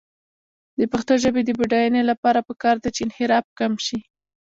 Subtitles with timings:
[0.79, 3.99] د پښتو ژبې د بډاینې لپاره پکار ده چې انحراف کم شي.